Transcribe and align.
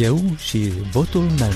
Eu 0.00 0.20
și 0.38 0.72
votul 0.92 1.22
meu. 1.38 1.52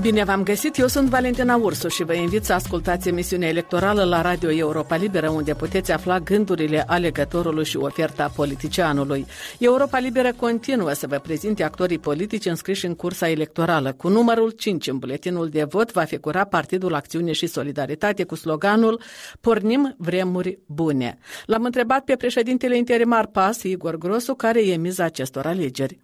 Bine 0.00 0.24
v-am 0.24 0.42
găsit, 0.42 0.76
eu 0.76 0.86
sunt 0.86 1.08
Valentina 1.08 1.56
Ursu 1.56 1.88
și 1.88 2.04
vă 2.04 2.14
invit 2.14 2.44
să 2.44 2.52
ascultați 2.52 3.08
emisiunea 3.08 3.48
electorală 3.48 4.04
la 4.04 4.22
Radio 4.22 4.50
Europa 4.50 4.96
Liberă, 4.96 5.28
unde 5.28 5.54
puteți 5.54 5.92
afla 5.92 6.18
gândurile 6.18 6.84
alegătorului 6.86 7.64
și 7.64 7.76
oferta 7.76 8.32
politicianului. 8.36 9.26
Europa 9.58 9.98
Liberă 9.98 10.32
continuă 10.36 10.92
să 10.92 11.06
vă 11.06 11.16
prezinte 11.16 11.64
actorii 11.64 11.98
politici 11.98 12.44
înscriși 12.44 12.86
în 12.86 12.94
cursa 12.94 13.28
electorală. 13.28 13.92
Cu 13.92 14.08
numărul 14.08 14.50
5 14.50 14.86
în 14.86 14.98
buletinul 14.98 15.48
de 15.48 15.64
vot 15.64 15.92
va 15.92 16.04
figura 16.04 16.44
Partidul 16.44 16.94
Acțiune 16.94 17.32
și 17.32 17.46
Solidaritate 17.46 18.24
cu 18.24 18.34
sloganul 18.34 19.00
Pornim 19.40 19.94
vremuri 19.98 20.58
bune. 20.66 21.18
L-am 21.46 21.64
întrebat 21.64 22.04
pe 22.04 22.16
președintele 22.16 22.76
interimar 22.76 23.26
PAS, 23.26 23.62
Igor 23.62 23.96
Grosu, 23.98 24.34
care 24.34 24.66
e 24.66 24.76
miza 24.76 25.04
acestor 25.04 25.46
alegeri. 25.46 25.98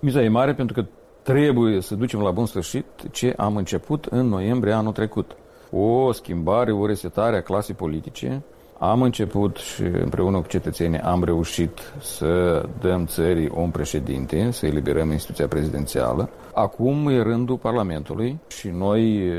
Miza 0.00 0.22
e 0.22 0.28
mare 0.28 0.54
pentru 0.54 0.82
că 0.82 0.88
trebuie 1.28 1.80
să 1.80 1.94
ducem 1.94 2.20
la 2.20 2.30
bun 2.30 2.46
sfârșit 2.46 2.84
ce 3.10 3.34
am 3.36 3.56
început 3.56 4.04
în 4.04 4.26
noiembrie 4.26 4.72
anul 4.72 4.92
trecut. 4.92 5.36
O 5.70 6.12
schimbare, 6.12 6.72
o 6.72 6.86
resetare 6.86 7.36
a 7.36 7.42
clasei 7.42 7.74
politice. 7.74 8.42
Am 8.78 9.02
început 9.02 9.56
și 9.56 9.82
împreună 9.82 10.38
cu 10.40 10.46
cetățenii 10.46 10.98
am 10.98 11.24
reușit 11.24 11.78
să 12.00 12.62
dăm 12.80 13.06
țării 13.06 13.50
un 13.54 13.70
președinte, 13.70 14.50
să 14.50 14.66
eliberăm 14.66 15.10
instituția 15.10 15.48
prezidențială. 15.48 16.28
Acum 16.54 17.08
e 17.08 17.22
rândul 17.22 17.56
Parlamentului 17.56 18.38
și 18.48 18.68
noi 18.68 19.32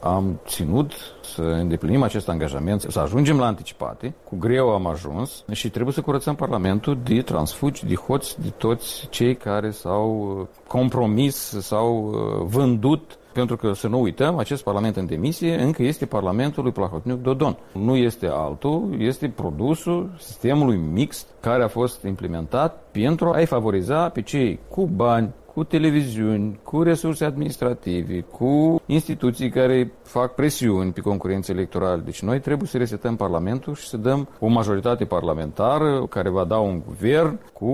am 0.00 0.40
ținut 0.46 0.92
să 1.34 1.42
îndeplinim 1.42 2.02
acest 2.02 2.28
angajament, 2.28 2.80
să 2.80 3.00
ajungem 3.00 3.38
la 3.38 3.46
anticipate. 3.46 4.14
Cu 4.24 4.36
greu 4.38 4.68
am 4.68 4.86
ajuns 4.86 5.44
și 5.52 5.70
trebuie 5.70 5.94
să 5.94 6.00
curățăm 6.00 6.34
Parlamentul 6.34 6.98
de 7.04 7.20
transfugi, 7.20 7.86
de 7.86 7.94
hoți, 7.94 8.40
de 8.40 8.48
toți 8.48 9.06
cei 9.10 9.34
care 9.34 9.70
s-au 9.70 10.48
compromis, 10.66 11.36
s-au 11.60 12.14
vândut 12.48 13.18
pentru 13.36 13.56
că, 13.56 13.72
să 13.72 13.88
nu 13.88 14.00
uităm, 14.00 14.38
acest 14.38 14.62
Parlament 14.62 14.96
în 14.96 15.06
demisie 15.06 15.62
încă 15.62 15.82
este 15.82 16.06
Parlamentul 16.06 16.62
lui 16.62 16.72
Plahotniuc 16.72 17.20
Dodon. 17.22 17.56
Nu 17.72 17.96
este 17.96 18.28
altul, 18.32 18.96
este 18.98 19.28
produsul 19.28 20.10
sistemului 20.18 20.76
mixt 20.76 21.26
care 21.40 21.62
a 21.62 21.68
fost 21.68 22.02
implementat 22.02 22.82
pentru 22.90 23.30
a-i 23.30 23.46
favoriza 23.46 24.08
pe 24.08 24.22
cei 24.22 24.58
cu 24.68 24.86
bani, 24.86 25.30
cu 25.54 25.64
televiziuni, 25.64 26.60
cu 26.62 26.82
resurse 26.82 27.24
administrative, 27.24 28.20
cu 28.20 28.82
instituții 28.86 29.50
care 29.50 29.92
fac 30.02 30.34
presiuni 30.34 30.92
pe 30.92 31.00
concurență 31.00 31.52
electorală. 31.52 32.02
Deci 32.04 32.22
noi 32.22 32.40
trebuie 32.40 32.68
să 32.68 32.78
resetăm 32.78 33.16
Parlamentul 33.16 33.74
și 33.74 33.86
să 33.88 33.96
dăm 33.96 34.28
o 34.40 34.46
majoritate 34.46 35.04
parlamentară 35.04 36.06
care 36.08 36.28
va 36.28 36.44
da 36.44 36.58
un 36.58 36.82
guvern 36.86 37.38
cu 37.52 37.70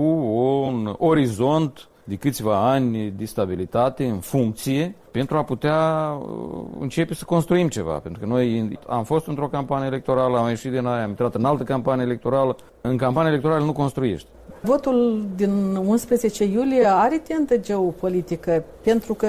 un 0.63 0.95
orizont 0.97 1.87
de 2.03 2.15
câțiva 2.15 2.71
ani 2.71 3.13
de 3.17 3.25
stabilitate 3.25 4.05
în 4.05 4.19
funcție 4.19 4.95
pentru 5.13 5.37
a 5.37 5.43
putea 5.43 5.79
uh, 6.19 6.63
începe 6.79 7.13
să 7.13 7.23
construim 7.25 7.67
ceva. 7.67 7.93
Pentru 7.93 8.21
că 8.21 8.27
noi 8.27 8.79
am 8.87 9.03
fost 9.03 9.27
într-o 9.27 9.47
campanie 9.47 9.87
electorală, 9.87 10.37
am 10.37 10.47
ieșit 10.47 10.71
din 10.71 10.85
aia, 10.85 11.03
am 11.03 11.09
intrat 11.09 11.35
în 11.35 11.45
altă 11.45 11.63
campanie 11.63 12.03
electorală. 12.03 12.55
În 12.81 12.97
campanie 12.97 13.29
electorală 13.29 13.65
nu 13.65 13.73
construiești. 13.73 14.27
Votul 14.65 15.25
din 15.35 15.75
11 15.75 16.43
iulie 16.43 16.85
are 16.87 17.17
tentă 17.17 17.57
geopolitică 17.57 18.63
pentru 18.83 19.13
că 19.13 19.27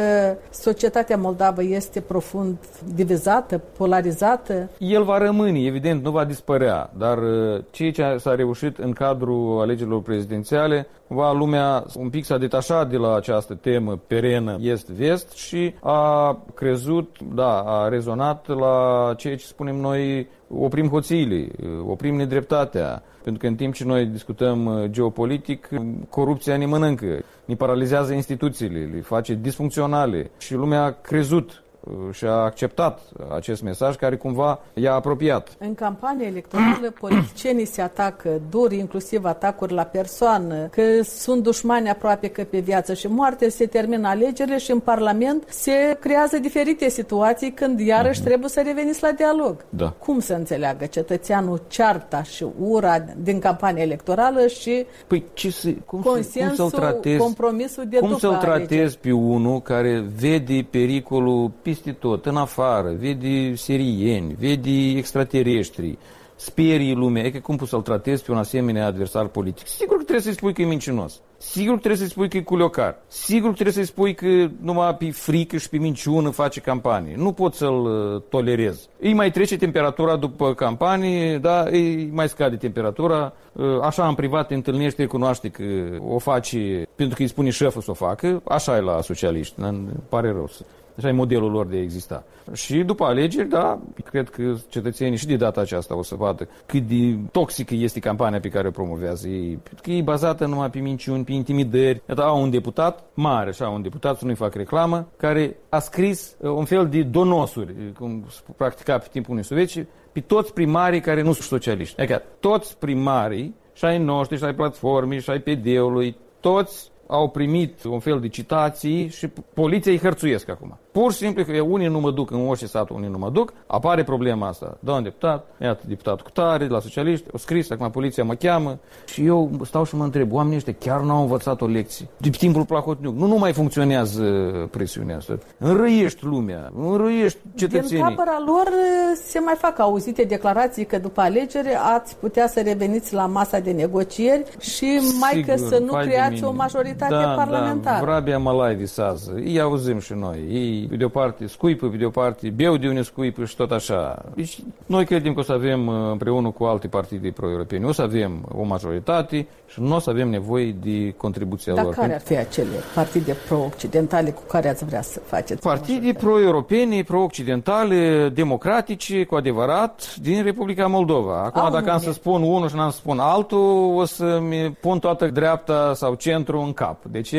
societatea 0.51 1.17
moldavă 1.17 1.63
este 1.63 2.01
profund 2.01 2.57
divizată, 2.95 3.61
polarizată. 3.77 4.71
El 4.79 5.03
va 5.03 5.19
rămâne, 5.19 5.65
evident, 5.65 6.03
nu 6.03 6.11
va 6.11 6.25
dispărea, 6.25 6.91
dar 6.99 7.19
uh, 7.19 7.63
ceea 7.71 7.93
ce 7.93 8.17
s-a 8.19 8.35
reușit 8.35 8.79
în 8.79 8.93
cadrul 8.93 9.61
alegerilor 9.61 10.03
prezidențiale, 10.03 10.87
va 11.07 11.33
lumea 11.33 11.85
un 11.97 12.11
pic 12.11 12.25
s-a 12.25 12.39
detașat 12.39 12.91
de 12.91 12.97
la 12.97 13.15
această 13.15 13.55
temă 13.55 14.01
perenă 14.07 14.57
est-vest 14.61 15.33
și 15.33 15.74
a 15.81 16.39
crezut, 16.55 17.17
da, 17.35 17.61
a 17.61 17.89
rezonat 17.89 18.47
la 18.47 19.15
ceea 19.17 19.37
ce 19.37 19.45
spunem 19.45 19.77
noi 19.77 20.29
oprim 20.49 20.89
hoțiile, 20.89 21.49
oprim 21.87 22.15
nedreptatea, 22.15 23.03
pentru 23.23 23.43
că 23.43 23.47
în 23.47 23.55
timp 23.55 23.75
ce 23.75 23.85
noi 23.85 24.07
discutăm 24.07 24.67
uh, 24.67 24.91
geopolitic, 24.91 25.69
corupția 26.09 26.57
ne 26.57 26.67
mănâncă, 26.67 27.25
ne 27.45 27.55
paralizează 27.55 28.13
instituțiile, 28.13 28.91
le 28.95 29.01
face 29.01 29.35
disfuncționale. 29.35 30.31
Și 30.39 30.55
lumea 30.55 30.83
a 30.83 30.91
crezut 30.91 31.64
și 32.13 32.25
a 32.25 32.31
acceptat 32.31 33.01
acest 33.35 33.63
mesaj 33.63 33.97
care 33.97 34.17
cumva 34.17 34.61
i-a 34.75 34.93
apropiat. 34.93 35.49
În 35.59 35.75
campania 35.75 36.27
electorală, 36.27 36.91
politicienii 37.01 37.65
se 37.65 37.83
atacă 37.83 38.41
dur, 38.51 38.73
inclusiv 38.73 39.25
atacuri 39.25 39.73
la 39.73 39.83
persoană, 39.83 40.69
că 40.71 41.03
sunt 41.03 41.43
dușmani 41.43 41.89
aproape 41.89 42.29
că 42.29 42.45
pe 42.45 42.59
viață 42.59 42.95
și 42.95 43.07
moarte, 43.07 43.49
se 43.49 43.67
termină 43.67 44.09
alegerile 44.09 44.59
și 44.59 44.71
în 44.71 44.79
Parlament 44.79 45.45
se 45.49 45.97
creează 46.01 46.39
diferite 46.39 46.89
situații 46.89 47.53
când 47.53 47.81
iarăși 47.81 48.21
uh-huh. 48.21 48.25
trebuie 48.25 48.49
să 48.49 48.63
reveniți 48.65 49.03
la 49.03 49.11
dialog. 49.11 49.65
Da. 49.69 49.89
Cum 49.99 50.21
să 50.21 50.35
înțeleagă 50.35 50.87
cetățeanul 50.87 51.63
cearta 51.67 52.23
și 52.23 52.47
ura 52.59 52.99
din 53.17 53.39
campania 53.39 53.83
electorală 53.83 54.47
și 54.47 54.87
păi 55.07 55.25
ce 55.33 55.51
să, 55.51 55.71
cum, 55.87 56.01
consensul, 56.01 56.57
cum 56.57 56.69
să-l 56.69 56.81
tratezi, 56.81 57.19
compromisul 57.19 57.85
de 57.89 57.99
cum 57.99 58.19
să-l 58.19 58.37
tratezi 58.37 58.73
alegeri? 58.73 58.99
pe 59.01 59.13
unul 59.13 59.61
care 59.61 60.05
vede 60.19 60.67
pericolul 60.71 61.51
peste 61.75 61.93
tot, 61.93 62.27
în 62.27 62.37
afară, 62.37 62.93
vede 62.99 63.55
sirieni, 63.55 64.37
vede 64.39 64.97
extraterestri, 64.97 65.99
sperii 66.37 66.95
lumea, 66.95 67.23
e 67.23 67.31
că 67.31 67.39
cum 67.39 67.57
poți 67.57 67.71
să-l 67.71 67.83
tratezi 67.83 68.25
pe 68.25 68.33
un 68.33 68.39
asemenea 68.39 68.87
adversar 68.87 69.27
politic? 69.27 69.67
Sigur 69.67 69.97
că 69.97 70.03
trebuie 70.03 70.25
să-i 70.25 70.33
spui 70.33 70.53
că 70.53 70.63
e 70.63 70.65
mincinos. 70.65 71.21
Sigur 71.37 71.73
că 71.75 71.79
trebuie 71.79 72.01
să-i 72.01 72.11
spui 72.11 72.29
că 72.29 72.37
e 72.37 72.41
culiocar. 72.41 72.97
Sigur 73.07 73.49
că 73.49 73.55
trebuie 73.55 73.75
să-i 73.75 73.85
spui 73.85 74.15
că 74.15 74.49
numai 74.61 74.95
pe 74.95 75.11
frică 75.11 75.57
și 75.57 75.69
pe 75.69 75.77
minciună 75.77 76.31
face 76.31 76.61
campanie. 76.61 77.15
Nu 77.17 77.33
poți 77.33 77.59
să-l 77.59 77.85
uh, 77.85 78.23
tolerezi. 78.29 78.89
Îi 79.01 79.13
mai 79.13 79.31
trece 79.31 79.57
temperatura 79.57 80.17
după 80.17 80.55
campanie, 80.55 81.39
da, 81.39 81.63
îi 81.63 82.11
mai 82.13 82.29
scade 82.29 82.57
temperatura. 82.57 83.33
Uh, 83.53 83.65
așa 83.83 84.09
în 84.09 84.15
privat 84.15 84.47
te 84.47 84.55
întâlnește, 84.55 85.03
recunoaște 85.03 85.49
că 85.49 85.65
o 86.09 86.19
face 86.19 86.89
pentru 86.95 87.17
că 87.17 87.23
îi 87.23 87.29
spune 87.29 87.51
șeful 87.51 87.83
să 87.83 87.91
o 87.91 87.95
facă. 87.95 88.43
Așa 88.45 88.77
e 88.77 88.81
la 88.81 89.01
socialiști, 89.01 89.55
îmi 89.57 89.89
pare 90.09 90.31
rău 90.31 90.47
să 90.47 90.65
Așa 90.97 91.09
e 91.09 91.13
modelul 91.13 91.51
lor 91.51 91.67
de 91.67 91.77
a 91.77 91.81
exista. 91.81 92.25
Și 92.53 92.83
după 92.83 93.05
alegeri, 93.05 93.49
da, 93.49 93.79
cred 94.05 94.31
că 94.31 94.55
cetățenii 94.69 95.19
și 95.19 95.27
de 95.27 95.37
data 95.37 95.61
aceasta 95.61 95.97
o 95.97 96.03
să 96.03 96.15
vadă 96.15 96.49
cât 96.67 96.83
de 96.83 97.19
toxică 97.33 97.75
este 97.75 98.01
campania 98.01 98.41
pe 98.41 98.49
care 98.49 98.69
o 98.69 98.71
promovează 98.71 99.29
ei. 99.29 99.59
Pentru 99.63 99.83
că 99.83 99.91
e 99.91 100.03
bazată 100.03 100.47
numai 100.47 100.71
pe 100.71 100.79
minciuni, 100.79 101.25
pe 101.25 101.33
intimidări. 101.33 102.03
Iată, 102.09 102.23
au 102.23 102.43
un 102.43 102.51
deputat 102.51 103.05
mare, 103.15 103.49
așa, 103.49 103.69
un 103.69 103.83
deputat, 103.83 104.19
să 104.19 104.25
nu-i 104.25 104.35
fac 104.35 104.55
reclamă, 104.55 105.09
care 105.17 105.57
a 105.69 105.79
scris 105.79 106.37
uh, 106.39 106.51
un 106.51 106.65
fel 106.65 106.89
de 106.89 107.03
donosuri, 107.03 107.93
cum 107.99 108.27
practica 108.57 108.99
pe 108.99 109.07
timpul 109.11 109.33
unui 109.33 109.45
sovietice, 109.45 109.89
pe 110.13 110.21
toți 110.21 110.53
primarii 110.53 111.01
care 111.01 111.23
nu 111.23 111.33
sunt 111.33 111.47
socialiști. 111.47 112.01
Adică 112.01 112.23
toți 112.41 112.79
primarii, 112.79 113.55
și 113.73 113.85
ai 113.85 113.99
noștri, 113.99 114.39
și 114.39 114.45
ai 114.45 114.55
platformii, 114.55 115.21
și 115.21 115.31
ai 115.31 115.41
PD-ului, 115.41 116.17
toți 116.41 116.93
au 117.07 117.29
primit 117.29 117.85
un 117.85 117.99
fel 117.99 118.21
de 118.21 118.29
citații 118.29 119.09
și 119.09 119.29
poliția 119.55 119.93
îi 119.93 119.99
hărțuiesc 119.99 120.49
acum. 120.49 120.79
Pur 120.95 121.13
și 121.13 121.19
simplu 121.19 121.45
că 121.45 121.61
unii 121.61 121.89
nu 121.89 122.01
mă 122.01 122.11
duc 122.11 122.31
în 122.31 122.47
orice 122.49 122.67
sat, 122.67 122.91
unii 122.91 123.09
nu 123.09 123.19
mă 123.19 123.31
duc, 123.31 123.53
apare 123.67 124.03
problema 124.05 124.49
asta. 124.49 124.77
Da, 124.81 124.93
un 124.93 125.03
deputat, 125.03 125.47
iată, 125.61 125.83
deputat 125.87 126.21
cu 126.21 126.31
tare, 126.31 126.65
de 126.67 126.73
la 126.73 126.81
socialiști, 126.81 127.27
o 127.33 127.39
scris, 127.39 127.71
acum 127.71 127.91
poliția 127.91 128.25
mă 128.25 128.35
cheamă 128.35 128.79
și 129.07 129.25
eu 129.25 129.51
stau 129.65 129.85
și 129.85 129.97
mă 129.97 130.05
întreb, 130.05 130.33
oamenii 130.33 130.57
ăștia 130.57 130.75
chiar 130.79 131.01
n-au 131.01 131.21
învățat 131.21 131.61
o 131.61 131.67
lecție. 131.67 132.07
De 132.17 132.29
timpul 132.29 132.65
Plahotniuc, 132.65 133.15
nu, 133.15 133.27
nu 133.27 133.37
mai 133.37 133.53
funcționează 133.53 134.23
presiunea 134.71 135.17
asta. 135.17 135.39
Înrăiești 135.59 136.25
lumea, 136.25 136.73
înrăiești 136.77 137.39
cetățenii. 137.55 137.89
Din 137.89 138.01
tabăra 138.01 138.43
lor 138.47 138.69
se 139.15 139.39
mai 139.39 139.55
fac 139.59 139.79
auzite 139.79 140.23
declarații 140.23 140.85
că 140.85 140.99
după 140.99 141.21
alegere 141.21 141.79
ați 141.95 142.17
putea 142.17 142.47
să 142.47 142.61
reveniți 142.61 143.15
la 143.15 143.27
masa 143.27 143.59
de 143.59 143.71
negocieri 143.71 144.45
și 144.61 145.01
mai 145.21 145.31
Sigur, 145.33 145.55
că 145.55 145.57
să 145.57 145.79
nu 145.79 145.91
vai 145.91 146.05
de 146.05 146.11
creați 146.11 146.35
mine. 146.35 146.47
o 146.47 146.53
majoritate 146.53 147.15
da, 147.15 147.35
parlamentară. 147.37 148.05
Da, 148.05 148.05
Vrabia 148.05 148.39
Malai 148.39 148.75
visează. 148.75 149.33
Îi 149.35 149.61
auzim 149.61 149.99
și 149.99 150.13
noi. 150.13 150.39
Ei, 150.51 150.84
pe 150.91 150.97
de 150.97 151.05
o 151.05 151.09
parte, 151.09 151.47
scuipă, 151.47 151.87
pe 151.87 151.97
de 151.97 152.05
o 152.05 152.11
parte, 152.11 152.49
beau 152.49 152.77
de 152.77 152.89
unde 152.89 153.03
scuipă 153.03 153.45
și 153.45 153.57
tot 153.57 153.71
așa. 153.71 154.25
Deci, 154.35 154.59
noi 154.87 155.05
credem 155.05 155.33
că 155.35 155.41
o 155.41 155.43
să 155.43 155.53
avem, 155.53 155.87
uh, 155.87 155.95
împreună 156.11 156.51
cu 156.51 156.65
alte 156.65 156.87
partide 156.89 157.31
pro-europene, 157.31 157.87
o 157.87 157.93
să 157.93 158.03
avem 158.03 158.47
o 158.53 158.63
majoritate 158.63 159.47
și 159.67 159.81
nu 159.81 159.95
o 159.95 159.99
să 159.99 160.11
avem 160.11 160.29
nevoie 160.29 160.75
de 160.83 161.15
contribuția 161.17 161.75
Dar 161.75 161.85
lor. 161.85 161.95
care 161.95 162.15
ar 162.15 162.21
fi 162.21 162.37
acele 162.37 162.77
partide 162.95 163.37
pro-occidentale 163.47 164.31
cu 164.31 164.43
care 164.49 164.69
ați 164.69 164.85
vrea 164.85 165.03
să 165.03 165.21
faceți? 165.21 165.61
Partide 165.63 166.13
pro-europene, 166.13 167.03
pro-occidentale, 167.03 168.29
democratice, 168.35 169.25
cu 169.25 169.35
adevărat, 169.35 170.17
din 170.21 170.43
Republica 170.43 170.87
Moldova. 170.87 171.43
Acum, 171.43 171.61
Au 171.63 171.71
dacă 171.71 171.91
am 171.91 171.99
nume. 172.01 172.07
să 172.07 172.13
spun 172.13 172.43
unul 172.43 172.69
și 172.69 172.75
n-am 172.75 172.91
să 172.91 172.97
spun 172.97 173.19
altul, 173.19 173.95
o 173.97 174.05
să-mi 174.05 174.77
pun 174.81 174.99
toată 174.99 175.27
dreapta 175.27 175.93
sau 175.95 176.15
centru 176.15 176.61
în 176.61 176.73
cap. 176.73 177.05
Deci, 177.05 177.35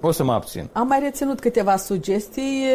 o 0.00 0.10
să 0.10 0.24
mă 0.24 0.32
abțin. 0.32 0.68
Am 0.72 0.86
mai 0.86 0.98
reținut 1.02 1.40
câteva 1.40 1.76
sugestii 1.76 2.65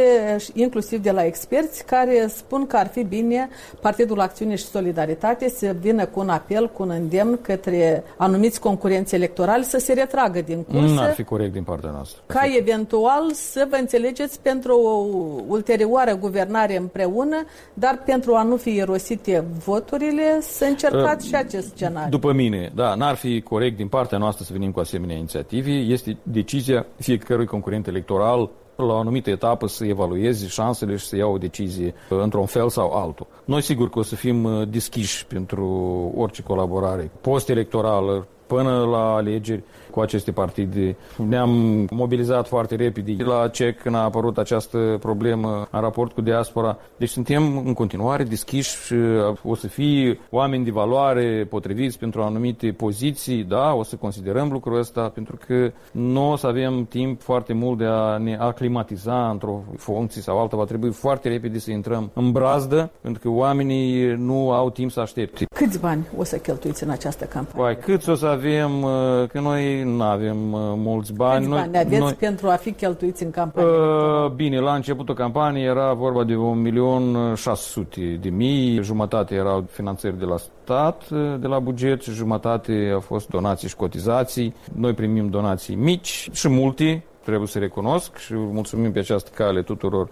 inclusiv 0.54 1.02
de 1.02 1.12
la 1.12 1.26
experți, 1.26 1.86
care 1.86 2.28
spun 2.36 2.68
că 2.68 2.78
ar 2.78 2.88
fi 2.88 3.04
bine 3.04 3.50
Partidul 3.82 4.20
Acțiune 4.20 4.56
și 4.56 4.64
Solidaritate 4.66 5.50
să 5.50 5.76
vină 5.80 6.06
cu 6.06 6.20
un 6.20 6.30
apel, 6.30 6.70
cu 6.70 6.84
un 6.84 6.90
îndemn 6.90 7.40
către 7.42 8.04
anumiți 8.18 8.60
concurenți 8.60 9.16
electorali 9.16 9.64
să 9.64 9.78
se 9.78 9.94
retragă 9.94 10.42
din 10.42 10.64
cursă. 10.64 10.94
Nu 10.94 11.00
ar 11.00 11.14
fi 11.14 11.24
corect 11.24 11.54
din 11.54 11.64
partea 11.64 11.90
noastră. 11.90 12.22
Ca 12.26 12.42
eventual 12.58 13.32
să 13.34 13.68
vă 13.70 13.76
înțelegeți 13.76 14.40
pentru 14.42 14.80
o 14.80 15.06
ulterioară 15.48 16.16
guvernare 16.16 16.78
împreună, 16.78 17.46
dar 17.74 18.02
pentru 18.06 18.36
a 18.36 18.44
nu 18.44 18.56
fi 18.56 18.78
erosite 18.78 19.44
voturile, 19.66 20.38
să 20.42 20.66
încercați 20.66 21.26
uh, 21.26 21.30
și 21.30 21.36
acest 21.36 21.68
scenariu. 21.76 22.10
După 22.10 22.32
mine, 22.34 22.72
da, 22.76 22.96
n-ar 22.96 23.16
fi 23.16 23.42
corect 23.42 23.76
din 23.78 23.88
partea 23.88 24.18
noastră 24.18 24.44
să 24.44 24.54
venim 24.54 24.72
cu 24.72 24.80
asemenea 24.80 25.16
inițiative. 25.16 25.72
Este 25.72 26.18
decizia 26.24 26.86
fiecărui 27.00 27.46
concurent 27.46 27.88
electoral 27.88 28.50
la 28.76 28.94
o 28.94 28.98
anumită 28.98 29.30
etapă 29.30 29.68
să 29.68 29.86
evalueze 29.86 30.48
șansele 30.48 30.96
și 30.96 31.06
să 31.06 31.16
ia 31.16 31.28
o 31.28 31.38
decizie 31.38 31.94
uh, 32.10 32.20
într-un 32.22 32.46
fel 32.46 32.70
sau 32.70 32.92
altul. 32.92 33.28
Noi 33.46 33.62
sigur 33.62 33.90
că 33.90 34.00
o 34.00 34.04
să 34.04 34.16
fim 34.16 34.44
uh, 34.44 34.68
deschiși 34.68 35.26
pentru 35.26 35.68
orice 36.16 36.44
colaborare 36.44 37.12
post-electorală, 37.22 38.28
până 38.48 38.86
la 38.86 39.14
alegeri 39.14 39.64
cu 39.92 40.00
aceste 40.00 40.32
partide. 40.32 40.96
Ne-am 41.28 41.86
mobilizat 41.90 42.48
foarte 42.48 42.76
repede 42.76 43.24
la 43.24 43.48
CEC 43.48 43.82
când 43.82 43.96
a 43.96 44.04
apărut 44.04 44.38
această 44.38 44.98
problemă 45.00 45.68
în 45.72 45.82
raport 45.82 46.12
cu 46.12 46.22
diaspora. 46.22 46.78
Deci 46.98 47.10
suntem 47.10 47.58
în 47.66 47.74
continuare 47.74 48.24
deschiși 48.24 48.86
și 48.86 48.94
uh, 48.94 49.38
o 49.44 49.56
să 49.56 49.68
fie 49.68 50.20
oameni 50.30 50.64
de 50.64 50.72
valoare 50.72 51.48
potriviți 51.50 52.00
pentru 52.00 52.22
anumite 52.22 52.72
poziții, 52.72 53.44
da, 53.44 53.74
o 53.74 53.84
să 53.84 53.96
considerăm 53.96 54.52
lucrul 54.52 54.80
ăsta 54.80 55.02
pentru 55.14 55.38
că 55.48 55.72
nu 55.92 56.32
o 56.32 56.36
să 56.36 56.48
avem 56.48 56.86
timp 56.86 57.22
foarte 57.22 57.54
mult 57.54 57.78
de 57.78 57.86
a 57.86 58.18
ne 58.18 58.38
aclimatiza 58.40 59.30
într-o 59.30 59.64
funcție 59.78 60.22
sau 60.22 60.40
alta. 60.40 60.58
Va 60.58 60.64
trebui 60.64 60.92
foarte 60.92 61.30
repede 61.30 61.60
să 61.60 61.72
intrăm 61.72 62.12
în 62.14 62.32
brazdă 62.32 62.92
pentru 63.02 63.22
că 63.22 63.30
oamenii 63.30 64.16
nu 64.16 64.52
au 64.52 64.70
timp 64.70 64.92
să 64.92 65.00
aștepte. 65.00 65.46
Câți 65.56 65.80
bani 65.80 66.08
o 66.18 66.24
să 66.24 66.38
cheltuiți 66.38 66.84
în 66.84 66.90
această 66.90 67.26
campanie? 67.26 67.76
Păi, 67.76 67.84
câți 67.84 68.10
o 68.10 68.16
să 68.16 68.26
avem, 68.26 68.84
uh, 68.84 68.92
că 69.32 69.40
noi 69.40 69.81
nu 69.84 70.04
avem 70.04 70.54
uh, 70.54 70.60
mulți 70.76 71.14
bani. 71.14 71.46
Câți 71.46 71.58
bani 71.58 71.78
aveți 71.78 72.00
noi, 72.00 72.14
pentru 72.14 72.48
a 72.48 72.56
fi 72.56 72.72
cheltuiți 72.72 73.24
în 73.24 73.32
campanie? 73.32 73.70
Uh, 73.70 74.32
bine, 74.32 74.60
la 74.60 74.76
începutul 74.76 75.16
campaniei 75.16 75.66
era 75.66 75.94
vorba 75.94 76.24
de 76.24 76.34
1.600.000 76.34 78.20
de 78.20 78.30
mii, 78.30 78.82
jumătate 78.84 79.36
erau 79.36 79.66
finanțări 79.70 80.20
de 80.20 80.26
la 80.26 80.38
stat, 80.38 81.04
uh, 81.12 81.36
de 81.40 81.48
la 81.48 81.60
buget, 81.60 82.02
și 82.02 82.12
jumătate 82.12 82.94
a 82.96 83.00
fost 83.00 83.30
donații 83.30 83.68
și 83.68 83.76
cotizații. 83.76 84.56
Noi 84.76 84.94
primim 84.94 85.30
donații 85.30 85.76
mici 85.76 86.30
și 86.32 86.50
multe, 86.50 87.04
trebuie 87.24 87.48
să 87.48 87.60
recunosc 87.60 88.18
și 88.18 88.34
mulțumim 88.34 88.92
pe 88.92 89.00
această 89.00 89.30
cale 89.34 89.62
tuturor 89.62 90.10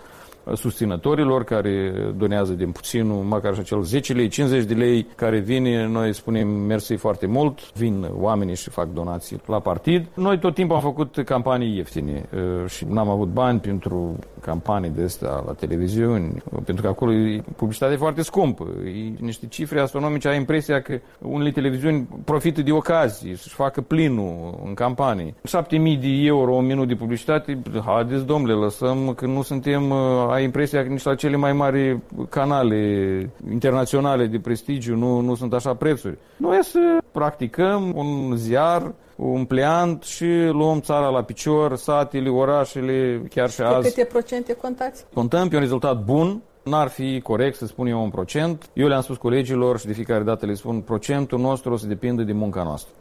susținătorilor 0.56 1.44
care 1.44 1.94
donează 2.18 2.54
din 2.54 2.72
puținul, 2.72 3.24
măcar 3.24 3.54
și 3.54 3.60
acel 3.60 3.82
10 3.82 4.14
lei, 4.14 4.28
50 4.28 4.64
de 4.64 4.74
lei 4.74 5.08
care 5.16 5.40
vine, 5.40 5.88
noi 5.88 6.14
spunem 6.14 6.48
mersi 6.48 6.94
foarte 6.94 7.26
mult, 7.26 7.74
vin 7.74 8.08
oamenii 8.20 8.56
și 8.56 8.70
fac 8.70 8.94
donații 8.94 9.42
la 9.46 9.60
partid. 9.60 10.06
Noi 10.14 10.40
tot 10.40 10.54
timpul 10.54 10.76
am 10.76 10.82
făcut 10.82 11.22
campanii 11.26 11.76
ieftine 11.76 12.30
uh, 12.34 12.70
și 12.70 12.86
n-am 12.90 13.10
avut 13.10 13.28
bani 13.28 13.60
pentru 13.60 14.20
campanii 14.42 14.90
de 14.90 15.04
astea 15.04 15.44
la 15.46 15.54
televiziuni, 15.54 16.44
pentru 16.66 16.84
că 16.84 16.90
acolo 16.90 17.14
e 17.14 17.44
publicitate 17.56 17.96
foarte 17.96 18.22
scumpă, 18.22 18.68
e 18.86 19.24
niște 19.24 19.48
cifre 19.48 19.80
astronomice, 19.80 20.28
ai 20.28 20.38
impresia 20.38 20.82
că 20.82 21.00
unele 21.22 21.52
televiziuni 21.52 22.08
profită 22.26 22.62
de 22.62 22.72
ocazie 22.72 23.36
să-și 23.36 23.56
facă 23.56 23.82
plinul 23.82 24.60
în 24.66 24.74
campanii. 24.74 25.36
7000 25.44 25.98
de 25.98 26.08
euro, 26.08 26.54
un 26.54 26.66
minut 26.66 26.88
de 26.88 26.96
publicitate, 26.96 27.62
haideți 27.86 28.26
domnule, 28.26 28.54
lăsăm 28.54 29.14
că 29.14 29.26
nu 29.26 29.42
suntem 29.42 29.90
uh, 29.90 29.98
ai 30.40 30.46
impresia 30.46 30.84
că 30.84 30.90
nici 30.90 31.04
la 31.04 31.16
cele 31.16 31.36
mai 31.36 31.54
mari 31.54 32.00
canale 32.30 33.30
internaționale 33.52 34.26
de 34.26 34.40
prestigiu 34.40 34.96
nu, 34.96 35.20
nu 35.20 35.36
sunt 35.36 35.54
așa 35.54 35.74
prețuri. 35.74 36.18
Noi 36.38 36.60
să 36.62 36.98
practicăm 37.12 37.92
un 37.96 38.36
ziar 38.36 38.94
un 39.16 39.46
pleant 39.46 40.04
și 40.04 40.26
luăm 40.52 40.80
țara 40.80 41.08
la 41.10 41.24
picior, 41.24 41.76
satele, 41.76 42.30
orașele, 42.30 43.22
chiar 43.30 43.50
și 43.50 43.62
azi. 43.62 43.82
Pe 43.82 43.88
câte 43.88 44.06
procente 44.12 44.54
contați? 44.54 45.06
Contăm 45.14 45.48
pe 45.48 45.56
un 45.56 45.62
rezultat 45.62 46.04
bun, 46.04 46.42
N-ar 46.64 46.88
fi 46.88 47.22
corect 47.22 47.58
să 47.58 47.66
spun 47.66 47.88
eu 47.88 48.04
un 48.04 48.10
procent. 48.10 48.70
Eu 48.74 48.88
le-am 48.88 49.02
spus 49.02 49.18
colegilor 49.18 49.80
și 49.80 49.86
de 49.86 49.94
fiecare 49.94 50.24
dată 50.24 50.46
le 50.46 50.54
spun 50.54 50.82
procentul 50.82 51.40
nostru 51.40 51.74
o 51.74 51.78
să 51.78 51.88
depinde 51.88 52.24
de 52.24 52.34
munca 52.34 52.64
noastră. 52.64 52.94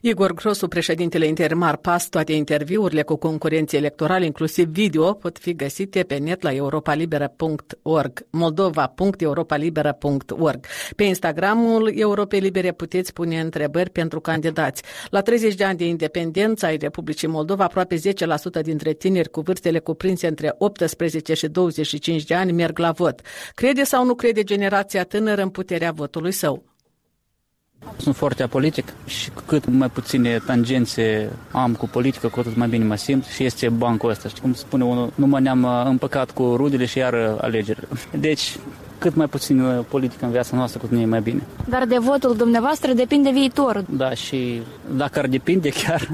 Igor 0.00 0.34
Grosu, 0.34 0.68
președintele 0.68 1.26
intermar 1.26 1.76
PAS, 1.76 2.08
toate 2.08 2.32
interviurile 2.32 3.02
cu 3.02 3.16
concurenții 3.16 3.78
electorali, 3.78 4.26
inclusiv 4.26 4.68
video, 4.68 5.12
pot 5.12 5.38
fi 5.38 5.54
găsite 5.54 6.02
pe 6.02 6.16
net 6.16 6.42
la 6.42 6.54
europalibera.org, 6.54 8.26
moldova.europalibera.org. 8.30 10.66
Pe 10.96 11.04
Instagramul 11.04 11.92
Europei 11.94 12.40
Libere 12.40 12.72
puteți 12.72 13.12
pune 13.12 13.40
întrebări 13.40 13.90
pentru 13.90 14.20
candidați. 14.20 14.82
La 15.10 15.20
30 15.20 15.54
de 15.54 15.64
ani 15.64 15.78
de 15.78 15.86
independență 15.86 16.66
ai 16.66 16.76
Republicii 16.76 17.28
Moldova, 17.28 17.64
aproape 17.64 17.96
10% 17.96 18.00
dintre 18.62 18.92
tineri 18.92 19.30
cu 19.30 19.40
vârstele 19.40 19.78
cuprinse 19.78 20.26
între 20.26 20.54
18 20.58 21.34
și 21.34 21.48
25 21.48 22.24
de 22.24 22.34
ani 22.34 22.52
merg 22.52 22.78
la 22.78 22.90
vot. 22.90 23.20
Crede 23.54 23.84
sau 23.84 24.04
nu 24.04 24.14
crede 24.14 24.42
generația 24.42 25.04
tânără 25.04 25.42
în 25.42 25.48
puterea 25.48 25.92
votului 25.92 26.32
său? 26.32 26.76
Sunt 27.96 28.16
foarte 28.16 28.42
apolitic 28.42 28.92
și 29.06 29.30
cu 29.30 29.42
cât 29.46 29.64
mai 29.66 29.88
puține 29.88 30.38
tangențe 30.46 31.32
am 31.52 31.74
cu 31.74 31.88
politică, 31.88 32.28
cu 32.28 32.40
atât 32.40 32.56
mai 32.56 32.68
bine 32.68 32.84
mă 32.84 32.94
simt 32.94 33.24
și 33.24 33.44
este 33.44 33.68
bancul 33.68 34.10
ăsta. 34.10 34.28
Știi 34.28 34.40
cum 34.40 34.54
spune 34.54 34.84
unul, 34.84 35.12
nu 35.14 35.26
mă 35.26 35.40
ne-am 35.40 35.62
uh, 35.62 35.82
împăcat 35.84 36.30
cu 36.30 36.54
rudele 36.56 36.84
și 36.84 36.98
iar 36.98 37.12
uh, 37.12 37.38
alegerile. 37.40 37.88
Deci, 38.26 38.56
cât 38.98 39.14
mai 39.14 39.26
puțin 39.26 39.60
uh, 39.60 39.84
politică 39.88 40.24
în 40.24 40.30
viața 40.30 40.56
noastră, 40.56 40.80
cu 40.80 40.86
tine 40.86 41.00
e 41.00 41.06
mai 41.06 41.20
bine. 41.20 41.42
Dar 41.68 41.84
de 41.84 41.96
votul 41.98 42.36
dumneavoastră 42.36 42.92
depinde 42.92 43.30
viitorul. 43.30 43.84
Da, 43.90 44.10
și 44.10 44.62
dacă 44.96 45.18
ar 45.18 45.26
depinde 45.26 45.68
chiar. 45.68 46.08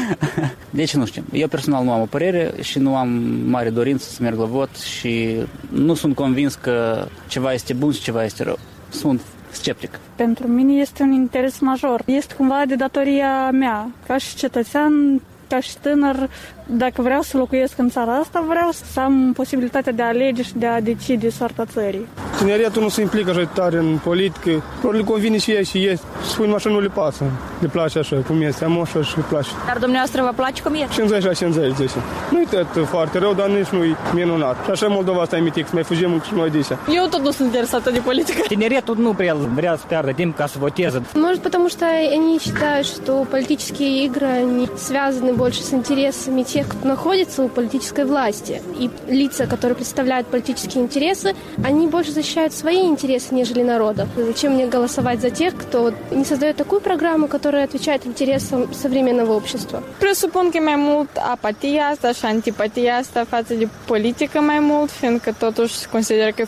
deci 0.70 0.94
nu 0.94 1.06
știu. 1.06 1.24
Eu 1.32 1.48
personal 1.48 1.84
nu 1.84 1.92
am 1.92 2.00
o 2.00 2.06
părere 2.06 2.52
și 2.60 2.78
nu 2.78 2.96
am 2.96 3.08
mare 3.46 3.70
dorință 3.70 4.10
să 4.10 4.22
merg 4.22 4.38
la 4.38 4.44
vot 4.44 4.76
și 4.76 5.36
nu 5.68 5.94
sunt 5.94 6.14
convins 6.14 6.54
că 6.54 7.06
ceva 7.28 7.52
este 7.52 7.72
bun 7.72 7.92
și 7.92 8.00
ceva 8.00 8.24
este 8.24 8.42
rău. 8.42 8.58
Sunt 8.88 9.20
sceptic. 9.50 9.98
Pentru 10.14 10.46
mine 10.46 10.72
este 10.72 11.02
un 11.02 11.12
interes 11.12 11.58
major. 11.58 12.02
Este 12.04 12.34
cumva 12.34 12.62
de 12.66 12.74
datoria 12.74 13.50
mea, 13.50 13.90
ca 14.06 14.16
și 14.16 14.34
cetățean, 14.34 15.20
ca 15.48 15.60
și 15.60 15.78
tânăr, 15.78 16.30
dacă 16.66 17.02
vreau 17.02 17.22
să 17.22 17.36
locuiesc 17.36 17.78
în 17.78 17.88
țara 17.88 18.14
asta, 18.14 18.44
vreau 18.48 18.70
să 18.70 19.00
am 19.00 19.32
posibilitatea 19.32 19.92
de 19.92 20.02
a 20.02 20.06
alege 20.06 20.42
și 20.42 20.52
de 20.56 20.66
a 20.66 20.80
decide 20.80 21.28
soarta 21.28 21.64
țării. 21.64 22.06
Tineretul 22.40 22.82
nu 22.82 22.88
se 22.88 23.00
implică 23.00 23.30
așa 23.30 23.44
tare 23.54 23.78
în 23.78 23.98
politică. 24.04 24.62
Le 24.92 25.02
convine 25.02 25.38
și 25.38 25.50
ei 25.50 25.64
și 25.64 25.78
ei. 25.78 26.00
Spune 26.28 26.54
așa, 26.54 26.70
nu 26.70 26.80
le 26.80 26.88
pasă. 26.88 27.24
Le 27.58 27.68
place 27.68 27.98
așa, 27.98 28.16
cum 28.26 28.42
este. 28.42 28.64
Am 28.64 28.80
așa 28.80 29.02
și 29.02 29.16
le 29.16 29.24
place. 29.28 29.48
Dar 29.66 29.76
dumneavoastră 29.78 30.22
vă 30.22 30.32
place 30.36 30.62
cum 30.62 30.74
e? 30.74 30.88
50 30.92 31.24
la 31.24 31.32
50, 31.32 31.74
zice. 31.74 31.94
Nu-i 32.30 32.46
tot 32.50 32.86
foarte 32.86 33.18
rău, 33.18 33.34
dar 33.34 33.48
nici 33.48 33.66
nu-i 33.66 33.96
minunat. 34.14 34.64
Și 34.64 34.70
așa 34.70 34.86
Moldova 34.86 35.20
asta 35.20 35.36
e 35.36 35.40
mitic, 35.40 35.72
mai 35.72 35.82
fugim 35.82 36.22
și 36.26 36.34
noi 36.34 36.50
de 36.50 36.58
Eu 36.94 37.06
tot 37.10 37.20
nu 37.20 37.30
sunt 37.30 37.46
interesată 37.46 37.90
de 37.90 37.98
politică. 37.98 38.42
Tineretul 38.46 38.96
nu 38.98 39.12
prea 39.12 39.36
vrea 39.54 39.76
să 39.76 39.84
piardă 39.88 40.12
timp 40.12 40.36
ca 40.36 40.46
să 40.46 40.56
voteze. 40.58 41.02
Может, 41.14 41.42
потому 41.42 41.68
что 41.68 41.84
они 42.18 42.38
считают, 42.38 42.86
что 42.96 43.12
политические 43.36 43.90
игры, 44.06 44.28
они 44.44 44.68
связаны 44.88 45.32
больше 45.42 45.62
с 45.68 45.72
интересами 45.80 46.42
тех, 46.54 46.64
кто 46.72 46.88
находится 46.94 47.42
у 47.42 47.48
политической 47.58 48.04
власти. 48.04 48.62
И 48.82 48.90
лица, 49.22 49.42
которые 49.52 49.76
представляют 49.82 50.26
политические 50.26 50.80
интересы, 50.86 51.28
они 51.70 51.86
больше 51.86 52.10
защищают 52.10 52.29
свои 52.52 52.86
интересы, 52.86 53.34
нежели 53.34 53.62
народа. 53.62 54.06
Зачем 54.16 54.52
мне 54.52 54.66
голосовать 54.66 55.20
за 55.20 55.30
тех, 55.30 55.54
кто 55.56 55.92
не 56.10 56.24
создает 56.24 56.56
такую 56.56 56.80
программу, 56.80 57.28
которая 57.28 57.64
отвечает 57.64 58.06
интересам 58.06 58.72
современного 58.74 59.32
общества? 59.32 59.82
Presupun 59.98 60.50
că 60.50 60.58
mai 60.60 60.76
mult 60.76 61.16
apatia 61.32 61.86
asta 61.86 62.12
și 62.12 62.24
antipatia 62.24 62.96
asta 62.96 63.24
față 63.28 63.54
de 63.54 63.68
politică 63.86 64.40
mai 64.40 64.58
mult, 64.60 64.90
fiindcă 64.90 65.34
totuși 65.38 65.88
consideră 65.90 66.30
că 66.30 66.44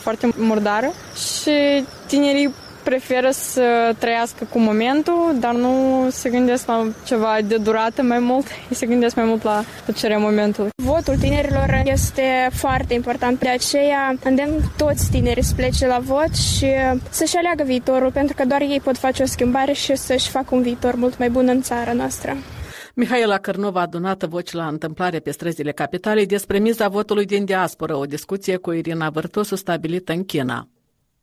preferă 2.82 3.30
să 3.30 3.94
trăiască 3.98 4.44
cu 4.50 4.58
momentul, 4.58 5.36
dar 5.40 5.54
nu 5.54 6.06
se 6.10 6.30
gândesc 6.30 6.66
la 6.66 6.86
ceva 7.04 7.38
de 7.44 7.56
durată 7.56 8.02
mai 8.02 8.18
mult, 8.18 8.46
se 8.70 8.86
gândesc 8.86 9.16
mai 9.16 9.24
mult 9.24 9.42
la 9.42 9.64
plăcerea 9.84 10.18
momentului. 10.18 10.70
Votul 10.82 11.16
tinerilor 11.16 11.82
este 11.84 12.48
foarte 12.52 12.94
important, 12.94 13.38
de 13.38 13.48
aceea 13.48 14.14
îndemn 14.24 14.60
toți 14.76 15.10
tinerii 15.10 15.42
să 15.42 15.52
plece 15.56 15.86
la 15.86 15.98
vot 15.98 16.34
și 16.34 16.66
să-și 17.10 17.36
aleagă 17.36 17.62
viitorul, 17.62 18.10
pentru 18.10 18.34
că 18.36 18.44
doar 18.44 18.60
ei 18.60 18.80
pot 18.84 18.98
face 18.98 19.22
o 19.22 19.26
schimbare 19.26 19.72
și 19.72 19.96
să-și 19.96 20.30
facă 20.30 20.54
un 20.54 20.62
viitor 20.62 20.94
mult 20.94 21.18
mai 21.18 21.30
bun 21.30 21.48
în 21.48 21.62
țara 21.62 21.92
noastră. 21.92 22.36
Mihaela 22.94 23.38
Cărnova 23.38 23.78
a 23.78 23.82
adunat 23.82 24.24
voci 24.24 24.52
la 24.52 24.66
întâmplare 24.66 25.18
pe 25.18 25.30
străzile 25.30 25.72
capitalei 25.72 26.26
despre 26.26 26.58
miza 26.58 26.88
votului 26.88 27.24
din 27.24 27.44
diasporă, 27.44 27.96
o 27.96 28.04
discuție 28.04 28.56
cu 28.56 28.72
Irina 28.72 29.10
Vârtosu 29.10 29.54
stabilită 29.54 30.12
în 30.12 30.24
China. 30.24 30.68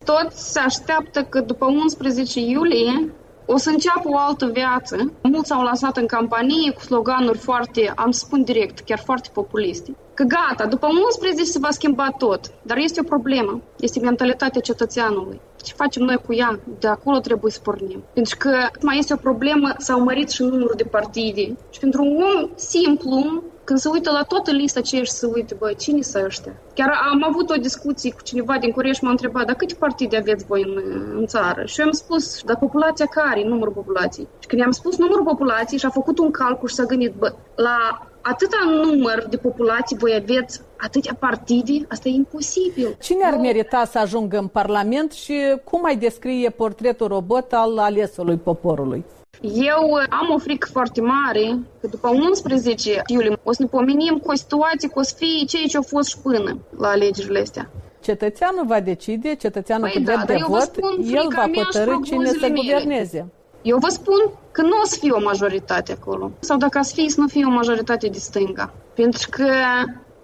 Toți 0.06 0.52
se 0.52 0.60
așteaptă 0.60 1.24
că 1.24 1.42
după 1.42 1.66
11 1.66 2.40
iulie 2.40 3.14
o 3.46 3.58
să 3.58 3.70
înceapă 3.70 4.10
o 4.10 4.18
altă 4.18 4.46
viață. 4.54 5.14
Mulți 5.22 5.52
au 5.52 5.64
lansat 5.64 5.98
în 5.98 6.06
campanie 6.06 6.72
cu 6.72 6.82
sloganuri 6.82 7.38
foarte, 7.38 7.94
am 7.96 8.12
să 8.12 8.24
spun 8.26 8.44
direct, 8.44 8.80
chiar 8.80 9.00
foarte 9.00 9.30
populiste. 9.34 9.96
Că 10.14 10.24
gata, 10.24 10.66
după 10.66 10.88
11 10.88 11.44
se 11.44 11.60
va 11.60 11.70
schimba 11.72 12.10
tot. 12.18 12.52
Dar 12.62 12.78
este 12.78 13.00
o 13.00 13.04
problemă. 13.04 13.62
Este 13.80 14.00
mentalitatea 14.00 14.62
cetățeanului. 14.62 15.40
Ce 15.64 15.74
facem 15.74 16.04
noi 16.04 16.22
cu 16.26 16.34
ea? 16.34 16.60
De 16.80 16.88
acolo 16.88 17.20
trebuie 17.20 17.52
să 17.52 17.60
pornim. 17.64 18.04
Pentru 18.14 18.36
că 18.40 18.52
mai 18.82 18.98
este 18.98 19.14
o 19.14 19.18
problemă, 19.28 19.74
s-au 19.78 20.00
mărit 20.04 20.30
și 20.30 20.42
numărul 20.42 20.74
de 20.78 20.84
partide. 20.84 21.58
Și 21.70 21.80
pentru 21.80 22.04
un 22.04 22.22
om 22.22 22.50
simplu, 22.56 23.44
când 23.70 23.82
se 23.82 23.90
uită 23.90 24.12
la 24.12 24.24
toată 24.24 24.52
lista 24.52 24.82
ce 24.82 25.04
și 25.04 25.12
se 25.12 25.26
uită, 25.26 25.56
bă, 25.60 25.74
cine 25.78 26.02
sunt 26.02 26.24
ăștia? 26.24 26.54
Chiar 26.74 26.92
am 27.12 27.24
avut 27.30 27.50
o 27.50 27.62
discuție 27.68 28.12
cu 28.12 28.22
cineva 28.24 28.58
din 28.58 28.72
Corea 28.72 28.92
și 28.92 29.04
m-a 29.04 29.10
întrebat, 29.10 29.46
dar 29.46 29.56
câte 29.56 29.74
partide 29.74 30.18
aveți 30.18 30.46
voi 30.46 30.62
în, 30.68 30.74
în 31.20 31.26
țară? 31.26 31.62
Și 31.66 31.80
eu 31.80 31.86
am 31.86 31.92
spus, 31.92 32.42
dar 32.44 32.58
populația 32.58 33.06
care? 33.06 33.44
Numărul 33.44 33.74
populației. 33.74 34.28
Și 34.40 34.48
când 34.48 34.62
i-am 34.62 34.72
spus 34.72 34.98
numărul 34.98 35.24
populației 35.24 35.80
și 35.80 35.86
a 35.86 35.90
făcut 35.90 36.18
un 36.20 36.32
calcul 36.32 36.68
și 36.68 36.76
s-a 36.76 36.84
gândit, 36.84 37.14
bă, 37.14 37.34
la 37.56 38.08
atâta 38.22 38.58
număr 38.84 39.26
de 39.30 39.38
populație 39.38 39.98
voi 40.00 40.14
aveți 40.22 40.62
atâtea 40.78 41.16
partide, 41.20 41.86
asta 41.90 42.10
e 42.10 42.12
imposibil. 42.12 42.96
Cine 43.00 43.24
ar 43.24 43.38
merita 43.38 43.86
să 43.86 44.00
ajungă 44.00 44.38
în 44.38 44.48
Parlament 44.48 45.12
și 45.12 45.36
cum 45.64 45.82
mai 45.82 45.96
descrie 45.96 46.50
portretul 46.50 47.08
robot 47.08 47.54
al 47.54 47.78
alesului 47.78 48.38
poporului? 48.38 49.06
Eu 49.42 49.90
uh, 49.90 50.04
am 50.10 50.34
o 50.36 50.38
frică 50.38 50.68
foarte 50.72 51.02
mare 51.02 51.60
că 51.82 51.88
după 51.88 52.08
11 52.08 53.02
iulie 53.08 53.40
o 53.44 53.52
să 53.52 53.62
ne 53.62 53.68
pomenim 53.68 54.18
cu 54.18 54.32
o 54.32 54.36
situație 54.36 54.88
că 54.88 55.00
o 55.00 55.02
să 55.02 55.14
fie 55.18 55.46
ceea 55.46 55.68
ce 55.68 55.78
a 55.78 55.82
fost 55.82 56.10
și 56.10 56.18
până 56.24 56.58
la 56.78 56.88
alegerile 56.88 57.40
astea. 57.40 57.70
Cetățeanul 58.02 58.66
va 58.66 58.80
decide, 58.80 59.36
cetățeanul 59.36 59.90
păi 59.94 59.98
cu 59.98 60.04
drept 60.04 60.26
da, 60.26 60.34
de 60.34 60.44
vot, 60.48 60.72
el 61.12 61.28
va 61.36 61.50
hotărâ 61.56 62.00
cine 62.04 62.26
să 62.26 62.48
guverneze. 62.48 63.28
Eu 63.62 63.78
vă 63.78 63.90
spun 63.90 64.32
că 64.52 64.62
nu 64.62 64.76
o 64.84 64.86
să 64.86 64.98
fie 65.00 65.12
o 65.12 65.22
majoritate 65.22 65.92
acolo. 65.92 66.32
Sau 66.40 66.58
dacă 66.58 66.82
să 66.82 66.94
fie, 66.94 67.10
să 67.10 67.22
nu 67.22 67.28
fie 67.28 67.46
o 67.46 67.50
majoritate 67.50 68.08
de 68.08 68.18
stânga. 68.18 68.74
Pentru 68.94 69.28
că 69.30 69.48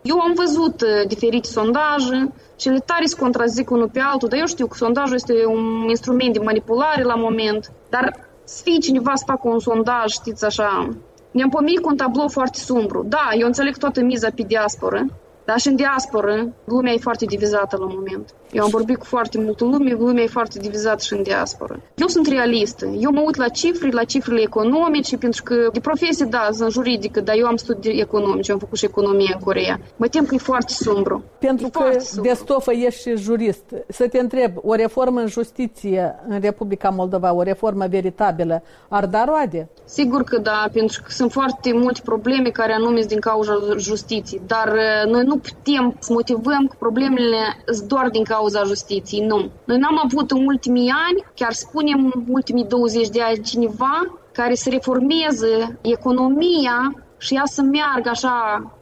eu 0.02 0.20
am 0.20 0.34
văzut 0.36 0.82
uh, 0.82 1.08
diferite 1.08 1.48
sondaje, 1.48 2.34
cele 2.56 2.80
tare 2.80 3.06
se 3.06 3.16
contrazic 3.16 3.70
unul 3.70 3.90
pe 3.90 4.00
altul, 4.00 4.28
dar 4.28 4.40
eu 4.40 4.46
știu 4.46 4.68
că 4.68 4.76
sondajul 4.76 5.16
este 5.16 5.46
un 5.46 5.86
instrument 5.90 6.34
de 6.34 6.40
manipulare 6.40 7.04
la 7.04 7.16
moment, 7.16 7.72
dar 7.90 8.28
să 8.46 8.62
fie 8.64 8.78
cineva 8.78 9.16
să 9.16 9.24
facă 9.28 9.48
un 9.48 9.60
sondaj, 9.60 10.12
știți 10.12 10.46
așa, 10.46 10.90
ne-am 11.32 11.50
pomenit 11.50 11.80
cu 11.80 11.90
un 11.90 11.96
tablou 11.96 12.28
foarte 12.28 12.58
sumbru. 12.58 13.06
Da, 13.08 13.30
eu 13.40 13.48
înțeleg 13.48 13.78
toată 13.78 14.02
miza 14.02 14.30
pe 14.36 14.44
diasporă, 14.48 15.06
dar 15.46 15.60
și 15.60 15.68
în 15.68 15.76
diasporă, 15.76 16.54
lumea 16.64 16.94
e 16.94 16.98
foarte 16.98 17.26
divizată 17.26 17.78
la 17.80 17.86
moment. 17.86 18.34
Eu 18.52 18.64
am 18.64 18.70
vorbit 18.70 18.98
cu 18.98 19.06
foarte 19.06 19.40
multă 19.40 19.64
lume, 19.64 19.92
lumea 19.92 20.24
e 20.24 20.28
foarte 20.28 20.60
divizată 20.60 21.04
și 21.04 21.14
în 21.14 21.24
diasporă. 21.24 21.82
Eu 21.96 22.08
sunt 22.08 22.28
realistă. 22.28 22.86
Eu 22.86 23.12
mă 23.12 23.22
uit 23.26 23.36
la 23.36 23.48
cifre, 23.48 23.90
la 23.90 24.04
cifrele 24.04 24.42
economice, 24.42 25.18
pentru 25.18 25.44
că 25.44 25.70
de 25.74 25.80
profesie, 25.80 26.26
da, 26.26 26.50
sunt 26.52 26.72
juridică, 26.72 27.22
dar 27.22 27.36
eu 27.38 27.46
am 27.46 27.56
studii 27.56 28.02
economice, 28.02 28.52
am 28.52 28.58
făcut 28.58 28.78
și 28.78 28.86
economie 28.86 29.32
în 29.34 29.40
Coreea. 29.40 29.80
Mă 29.96 30.08
tem 30.08 30.26
că 30.26 30.36
e 30.36 30.38
foarte 30.38 30.74
sumbru. 30.74 31.24
Pentru 31.40 31.66
e 31.66 31.70
că 31.70 31.98
de 32.22 32.34
stofă 32.34 32.72
ești 32.72 33.02
și 33.02 33.16
jurist. 33.18 33.64
Să 33.88 34.08
te 34.08 34.20
întreb, 34.20 34.52
o 34.56 34.74
reformă 34.74 35.20
în 35.20 35.28
justiție 35.28 36.16
în 36.28 36.40
Republica 36.40 36.90
Moldova, 36.90 37.34
o 37.34 37.42
reformă 37.42 37.86
veritabilă, 37.90 38.64
ar 38.88 39.06
da 39.06 39.24
roade? 39.24 39.70
Sigur 39.86 40.24
că 40.24 40.38
da, 40.38 40.70
pentru 40.74 41.02
că 41.04 41.12
sunt 41.12 41.32
foarte 41.32 41.74
multe 41.74 42.02
probleme 42.04 42.50
care 42.50 42.74
anume 42.74 43.02
din 43.02 43.20
cauza 43.20 43.54
justiției, 43.78 44.42
dar 44.48 44.68
uh, 44.68 45.12
noi 45.12 45.24
nu 45.24 45.35
putem 45.38 45.96
să 46.00 46.14
motivăm 46.14 46.68
că 46.68 46.76
problemele 46.80 47.64
sunt 47.74 47.88
doar 47.88 48.10
din 48.10 48.24
cauza 48.24 48.56
cauza 48.56 48.64
justiției, 48.64 49.26
nu. 49.26 49.52
Noi 49.66 49.78
n-am 49.78 50.00
avut 50.04 50.32
în 50.32 50.46
ultimii 50.46 50.92
ani, 51.08 51.24
chiar 51.36 51.54
spunem 51.54 52.26
ultimii 52.28 52.66
20 52.66 53.10
de 53.10 53.22
ani, 53.22 53.42
cineva 53.42 53.96
care 54.32 54.56
să 54.56 54.70
reformeze 54.70 55.80
economia 55.82 57.06
și 57.18 57.36
ea 57.36 57.44
să 57.46 57.62
meargă 57.62 58.10
așa 58.10 58.36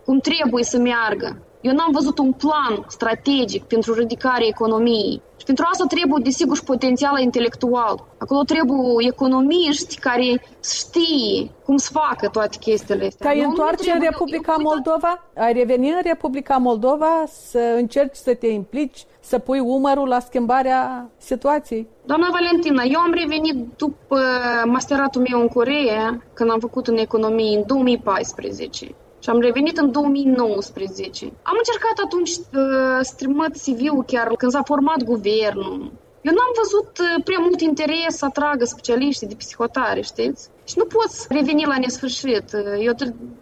cum 0.05 0.19
trebuie 0.19 0.63
să 0.63 0.77
meargă. 0.77 1.37
Eu 1.63 1.73
n-am 1.73 1.91
văzut 1.91 2.17
un 2.17 2.31
plan 2.31 2.85
strategic 2.87 3.63
pentru 3.63 3.93
ridicarea 3.93 4.47
economiei. 4.47 5.21
Și 5.37 5.45
pentru 5.45 5.65
asta 5.71 5.85
trebuie, 5.87 6.19
desigur, 6.23 6.55
și 6.55 6.63
potențial 6.63 7.19
intelectual. 7.19 8.05
Acolo 8.17 8.41
trebuie 8.43 9.07
economiști 9.07 9.99
care 9.99 10.45
știe 10.63 11.51
cum 11.65 11.77
să 11.77 11.89
facă 11.91 12.27
toate 12.27 12.57
chestiile 12.59 13.05
astea. 13.05 13.29
Te-ai 13.29 13.43
întoarce 13.43 13.91
în 13.91 13.99
Republica 13.99 14.55
Moldova? 14.59 15.23
Ai 15.35 15.53
reveni 15.53 15.89
în 15.89 15.99
Republica 16.03 16.57
Moldova 16.57 17.23
să 17.25 17.59
încerci 17.75 18.15
să 18.15 18.33
te 18.33 18.47
implici, 18.47 19.05
să 19.19 19.39
pui 19.39 19.59
umărul 19.59 20.07
la 20.07 20.19
schimbarea 20.19 21.09
situației? 21.17 21.87
Doamna 22.05 22.27
Valentina, 22.31 22.83
eu 22.83 22.99
am 22.99 23.13
revenit 23.13 23.55
după 23.77 24.19
masteratul 24.65 25.21
meu 25.29 25.41
în 25.41 25.47
Coreea, 25.47 26.23
când 26.33 26.49
am 26.51 26.59
făcut 26.59 26.87
în 26.87 26.97
economie 26.97 27.57
în 27.57 27.63
2014. 27.67 28.95
Și 29.23 29.29
am 29.29 29.39
revenit 29.39 29.77
în 29.77 29.91
2019. 29.91 31.25
Am 31.25 31.57
încercat 31.57 31.97
atunci 32.05 32.29
uh, 32.29 32.99
să 33.01 33.13
trimit 33.17 33.53
CV-ul 33.63 34.03
chiar 34.03 34.27
când 34.27 34.51
s-a 34.51 34.63
format 34.63 35.03
guvernul. 35.03 35.91
Eu 36.27 36.33
n-am 36.37 36.53
văzut 36.61 36.91
uh, 36.99 37.23
prea 37.23 37.39
mult 37.39 37.61
interes 37.61 38.15
să 38.15 38.25
atragă 38.25 38.65
specialiști 38.65 39.25
de 39.25 39.35
psihotare, 39.35 40.01
știți? 40.01 40.49
Și 40.63 40.73
nu 40.77 40.85
pot 40.85 41.11
reveni 41.29 41.65
la 41.65 41.77
nesfârșit. 41.77 42.47
Uh, 42.53 42.85
eu 42.87 42.93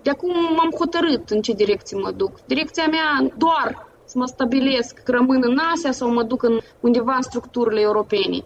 de 0.02 0.10
acum 0.10 0.34
m-am 0.56 0.72
hotărât 0.80 1.30
în 1.30 1.42
ce 1.42 1.54
direcție 1.54 1.98
mă 1.98 2.12
duc. 2.12 2.46
Direcția 2.46 2.88
mea 2.88 3.34
doar 3.38 3.88
să 4.06 4.18
mă 4.18 4.26
stabilesc 4.26 4.94
că 5.04 5.12
rămân 5.12 5.42
în 5.44 5.58
Asia 5.74 5.92
sau 5.92 6.12
mă 6.12 6.24
duc 6.24 6.44
în 6.44 6.60
undeva 6.80 7.16
în 7.16 7.22
structurile 7.22 7.82
europene. 7.82 8.44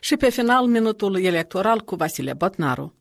Și 0.00 0.16
pe 0.16 0.30
final, 0.30 0.66
minutul 0.66 1.24
electoral 1.24 1.80
cu 1.80 1.94
Vasile 1.94 2.32
Botnaru. 2.32 2.97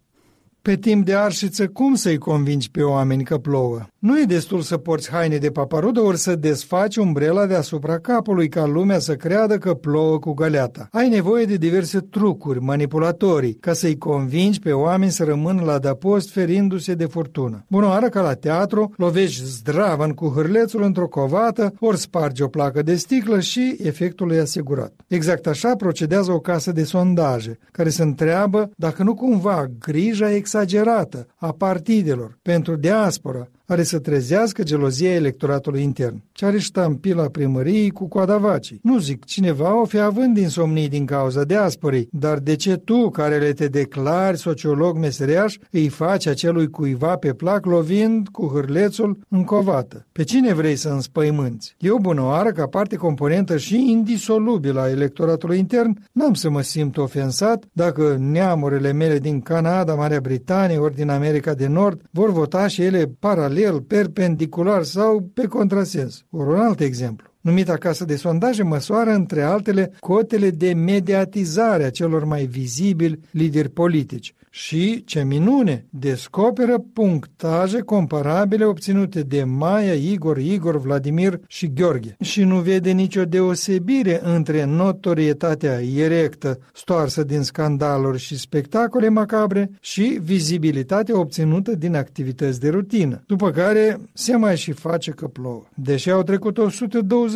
Pe 0.68 0.76
timp 0.76 1.06
de 1.06 1.16
arșiță, 1.16 1.68
cum 1.68 1.96
să-i 1.96 2.18
convingi 2.18 2.72
pe 2.72 2.82
oameni 2.82 3.24
că 3.24 3.38
plouă? 3.38 3.80
Nu 4.00 4.20
e 4.20 4.24
destul 4.24 4.62
să 4.62 4.78
porți 4.78 5.12
haine 5.12 5.38
de 5.38 5.50
paparudă 5.50 6.02
ori 6.02 6.18
să 6.18 6.36
desfaci 6.36 6.96
umbrela 6.96 7.46
deasupra 7.46 8.00
capului 8.00 8.50
ca 8.50 8.66
lumea 8.66 9.00
să 9.00 9.14
creadă 9.16 9.58
că 9.58 9.74
plouă 9.74 10.20
cu 10.20 10.34
găleata. 10.34 10.88
Ai 10.92 11.10
nevoie 11.10 11.46
de 11.46 11.56
diverse 11.56 12.00
trucuri 12.00 12.62
manipulatorii 12.62 13.54
ca 13.54 13.74
să-i 13.74 13.98
convingi 13.98 14.60
pe 14.60 14.72
oameni 14.72 15.12
să 15.12 15.24
rămână 15.24 15.62
la 15.62 15.78
dapost 15.78 16.32
ferindu-se 16.32 16.94
de 16.94 17.06
furtună. 17.06 17.66
Bunoară 17.68 18.10
ca 18.10 18.22
la 18.22 18.34
teatru, 18.34 18.94
lovești 18.98 19.44
zdravăn 19.44 20.12
cu 20.12 20.28
hârlețul 20.36 20.84
într-o 20.84 21.08
covată, 21.08 21.74
ori 21.80 21.98
spargi 21.98 22.42
o 22.42 22.48
placă 22.48 22.82
de 22.82 22.96
sticlă 22.96 23.40
și 23.40 23.78
efectul 23.84 24.32
e 24.32 24.40
asigurat. 24.40 24.94
Exact 25.08 25.48
așa 25.48 25.76
procedează 25.76 26.32
o 26.32 26.40
casă 26.40 26.72
de 26.72 26.84
sondaje, 26.84 27.60
care 27.72 27.90
se 27.90 28.04
întreabă 28.04 28.70
dacă 28.76 29.04
nu 29.04 29.14
cumva 29.14 29.66
grija 29.80 30.32
exagerată 30.62 31.28
a 31.36 31.52
partidelor 31.52 32.38
pentru 32.42 32.76
diaspora 32.76 33.48
are 33.70 33.84
să 33.84 34.00
trezească 34.00 34.64
gelozia 34.64 35.14
electoratului 35.14 35.82
intern. 35.82 36.22
Ce 36.32 36.46
are 36.46 36.58
ștampila 36.58 37.24
primăriei 37.24 37.90
cu 37.90 38.08
coada 38.08 38.38
vacii. 38.38 38.80
Nu 38.84 38.98
zic, 39.00 39.26
cineva 39.26 39.82
o 39.82 39.86
fi 39.86 40.00
având 40.00 40.38
insomnii 40.38 40.90
din 40.90 41.06
cauza 41.06 41.44
diasporii, 41.44 42.08
dar 42.12 42.38
de 42.38 42.56
ce 42.56 42.76
tu, 42.76 43.10
care 43.10 43.38
le 43.38 43.54
te 43.54 43.68
declari 43.68 44.38
sociolog 44.38 44.98
meseriaș, 44.98 45.58
îi 45.72 45.88
faci 45.88 46.26
acelui 46.26 46.70
cuiva 46.70 47.16
pe 47.16 47.34
plac 47.34 47.66
lovind 47.66 48.28
cu 48.28 48.48
hârlețul 48.54 49.20
în 49.30 49.44
covată? 49.44 50.06
Pe 50.12 50.24
cine 50.24 50.54
vrei 50.54 50.76
să 50.76 50.90
înspăimânți? 50.90 51.76
Eu, 51.80 51.98
bunoară, 51.98 52.52
ca 52.52 52.66
parte 52.66 52.96
componentă 52.96 53.58
și 53.58 53.92
indisolubilă 53.92 54.80
a 54.80 54.90
electoratului 54.90 55.58
intern, 55.58 56.06
n-am 56.12 56.34
să 56.34 56.50
mă 56.50 56.62
simt 56.62 56.98
ofensat 56.98 57.64
dacă 57.72 58.18
neamurile 58.20 58.92
mele 58.92 59.20
din 59.20 59.42
Canada, 59.42 59.94
Marea 59.94 60.20
Britanie 60.20 60.78
ori 60.78 60.96
din 60.96 61.10
America 61.10 61.54
de 61.54 61.68
Nord 61.68 62.02
vor 62.12 62.32
vota 62.32 62.68
și 62.68 62.82
ele 62.82 63.12
paralel 63.20 63.56
paralel, 63.58 63.82
perpendicular 63.82 64.84
sau 64.84 65.22
pe 65.34 65.48
contrasens. 65.48 66.26
Or, 66.30 66.48
un 66.48 66.60
alt 66.60 66.80
exemplu. 66.80 67.32
Numita 67.48 67.74
casă 67.74 68.06
de 68.06 68.16
sondaje 68.16 68.64
măsoară, 68.64 69.10
între 69.10 69.42
altele, 69.42 69.92
cotele 70.00 70.50
de 70.50 70.74
mediatizare 70.74 71.84
a 71.84 71.90
celor 71.90 72.24
mai 72.26 72.46
vizibili 72.46 73.20
lideri 73.32 73.70
politici 73.70 74.36
și, 74.58 75.04
ce 75.06 75.24
minune, 75.24 75.86
descoperă 75.90 76.84
punctaje 76.94 77.80
comparabile 77.80 78.66
obținute 78.66 79.22
de 79.22 79.44
Maia, 79.44 79.94
Igor, 79.94 80.38
Igor, 80.38 80.80
Vladimir 80.80 81.40
și 81.48 81.74
Gheorghe. 81.74 82.16
Și 82.22 82.44
nu 82.44 82.60
vede 82.60 82.92
nicio 82.92 83.24
deosebire 83.24 84.20
între 84.24 84.66
notorietatea 84.66 85.82
erectă 85.96 86.60
stoarsă 86.74 87.24
din 87.24 87.42
scandaluri 87.42 88.20
și 88.20 88.38
spectacole 88.38 89.10
macabre 89.10 89.70
și 89.80 90.20
vizibilitatea 90.24 91.20
obținută 91.20 91.76
din 91.76 91.96
activități 91.96 92.60
de 92.60 92.70
rutină, 92.70 93.24
după 93.26 93.52
care 93.52 94.00
se 94.14 94.36
mai 94.36 94.58
și 94.58 94.72
face 94.72 95.12
că 95.12 95.28
plouă. 95.28 95.64
Deși 95.74 96.10
au 96.10 96.24
trecut 96.24 96.58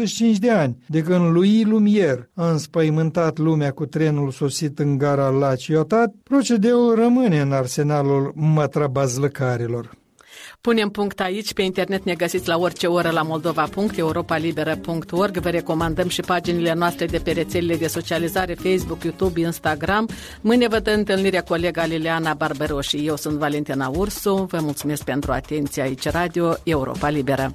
125 0.01 0.37
de 0.37 0.51
ani 0.51 0.77
de 0.87 1.01
când 1.01 1.31
lui 1.31 1.65
Lumière 1.65 2.29
a 2.33 2.51
înspăimântat 2.51 3.37
lumea 3.37 3.71
cu 3.71 3.85
trenul 3.85 4.31
sosit 4.31 4.79
în 4.79 4.97
gara 4.97 5.29
la 5.29 5.55
Ciotat, 5.55 6.13
procedeul 6.23 6.95
rămâne 6.95 7.39
în 7.39 7.51
arsenalul 7.51 8.31
mătrabazlăcarilor. 8.35 9.99
Punem 10.61 10.89
punct 10.89 11.19
aici, 11.19 11.53
pe 11.53 11.61
internet 11.61 12.03
ne 12.03 12.13
găsiți 12.13 12.47
la 12.47 12.57
orice 12.57 12.87
oră 12.87 13.09
la 13.09 13.21
moldova.europalibera.org. 13.21 15.37
Vă 15.37 15.49
recomandăm 15.49 16.07
și 16.07 16.21
paginile 16.21 16.73
noastre 16.73 17.05
de 17.05 17.17
pe 17.17 17.31
rețelele 17.31 17.77
de 17.77 17.87
socializare 17.87 18.53
Facebook, 18.53 19.03
YouTube, 19.03 19.39
Instagram. 19.39 20.09
Mâine 20.41 20.67
vă 20.67 20.79
dă 20.79 20.91
întâlnirea 20.91 21.43
colega 21.43 21.85
Liliana 21.85 22.33
Barberoși. 22.33 23.05
Eu 23.05 23.15
sunt 23.15 23.37
Valentina 23.37 23.87
Ursu. 23.87 24.45
Vă 24.49 24.59
mulțumesc 24.61 25.03
pentru 25.03 25.31
atenție 25.31 25.81
aici, 25.81 26.09
Radio 26.09 26.53
Europa 26.63 27.09
Liberă. 27.09 27.53